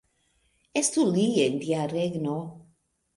[0.79, 2.39] Estu li en Dia regno!